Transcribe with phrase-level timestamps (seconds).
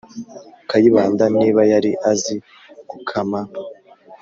[0.69, 2.35] kayibanda niba yari azi
[2.89, 3.41] gukama,